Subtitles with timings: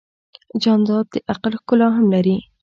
[0.63, 2.37] جانداد د عقل ښکلا هم لري.